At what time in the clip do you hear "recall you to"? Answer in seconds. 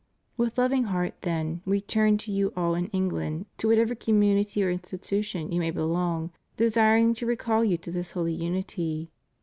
7.27-7.91